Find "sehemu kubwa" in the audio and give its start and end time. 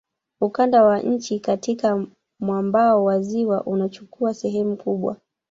4.33-5.17